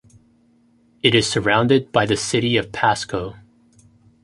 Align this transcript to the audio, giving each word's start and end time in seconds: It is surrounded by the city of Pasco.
It 1.03 1.13
is 1.13 1.29
surrounded 1.29 1.91
by 1.91 2.07
the 2.07 2.17
city 2.17 2.57
of 2.57 2.71
Pasco. 2.71 3.35